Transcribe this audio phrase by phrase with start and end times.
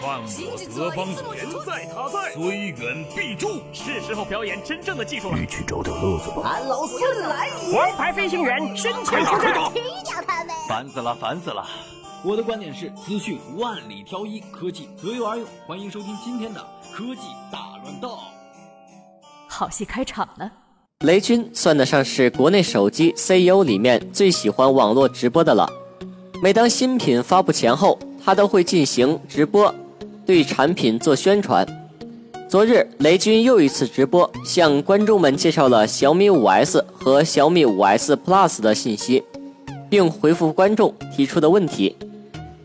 [0.00, 3.60] 犯我德邦人在他在，虽远必诛。
[3.70, 5.38] 是时候表演真正的技术了。
[5.38, 6.40] 你去找点乐子吧。
[6.44, 7.76] 俺老孙来也！
[7.76, 10.54] 王牌飞行员身前出战，踢掉他们！
[10.66, 11.66] 烦死了，烦死了！
[12.24, 15.46] 我的观点是：资讯万里挑一，科技择优而用。
[15.66, 16.60] 欢迎收听今天的
[16.94, 17.20] 科技
[17.52, 18.18] 大乱斗。
[19.48, 20.50] 好戏开场了。
[21.00, 25.68] 雷军算得上是国内手机 CEO 里面最喜欢网络直播的了。
[26.42, 29.74] 每当新品发布前后，他都会进行直播，
[30.30, 31.66] 对产品做宣传。
[32.48, 39.24] 昨日，雷军又一次直播，向观众们介绍了小米 5S 和小米 5S Plus 的信息，
[39.88, 41.96] 并回复观众提出的问题。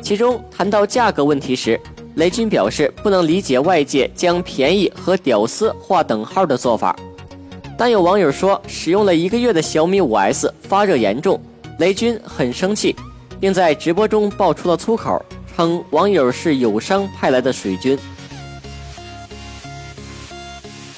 [0.00, 1.78] 其中谈到价格问题时，
[2.14, 6.96] 雷军表示不能理解外界将便宜和屌丝划等号的做法。
[7.76, 11.38] 但有网友说，使用了一个月的小米 5S 发热严重，
[11.78, 12.96] 雷军很生气，
[13.38, 15.22] 并在直播中爆出了粗口，
[15.60, 17.98] 称网友是友商派来的水军。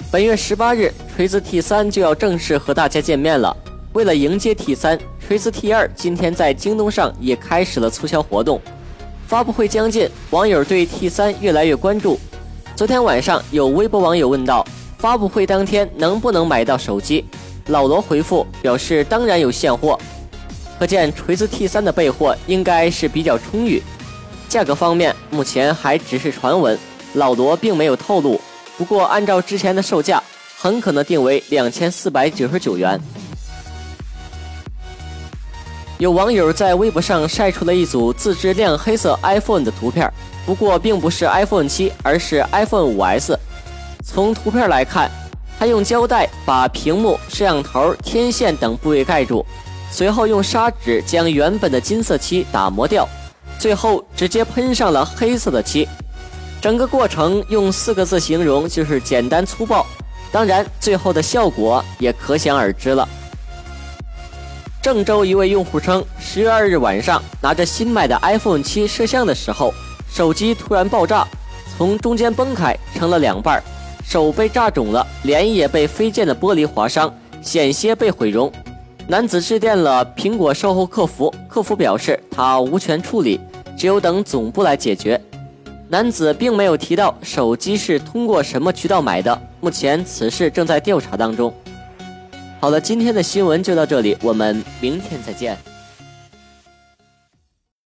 [0.08, 3.56] 本月十八日，锤子 T3 就要正式和大家见面了。
[3.92, 8.60] 为了迎接 T3，锤子 T2 今天在京东上也开始了促销活动。
[9.26, 12.20] 发布会将近，网友对 T3 越来越关注。
[12.76, 14.64] 昨天晚上，有微博网友问道。
[14.96, 17.24] 发布会当天能不能买到手机？
[17.66, 19.98] 老罗回复表示当然有现货，
[20.78, 23.82] 可见锤子 T3 的备货应该是比较充裕。
[24.52, 26.78] 价格方面目前还只是传闻，
[27.14, 28.38] 老罗并没有透露。
[28.76, 30.22] 不过按照之前的售价，
[30.58, 33.00] 很可能定为两千四百九十九元。
[35.96, 40.12] 有网友在微博上晒出了一组自制亮黑色 iPhone 的图片，
[40.44, 43.34] 不过并不是 iPhone 七，而是 iPhone 5S。
[44.04, 45.10] 从图片来看，
[45.58, 49.46] 他用胶带把屏幕、摄像头、天线等部位盖住，
[49.90, 53.08] 随后用砂纸将原本的金色漆打磨掉，
[53.62, 55.86] 最后直接喷上了黑色的漆。
[56.60, 59.86] 整个过程用四个字形容就是简单粗暴。
[60.32, 63.08] 当然，最后的效果也可想而知了。
[64.82, 69.72] 郑州一位用户称，十月二日晚上拿着新买的 iPhone 七摄像的时候，
[70.10, 71.24] 手机突然爆炸，
[71.78, 73.62] 从中间崩开，成了两半。
[74.04, 78.52] 手被炸肿了，脸也被飞溅的玻璃划伤，险些被毁容。
[79.08, 83.38] 男子致电了苹果售后客服，客服表示他无权处理，
[83.76, 85.20] 只有等总部来解决。
[85.88, 91.52] 男子并没有提到手机是通过什么渠道买的，目前此事正在调查当中。
[92.58, 95.58] 好了，今天的新闻就到这里，我们明天再见。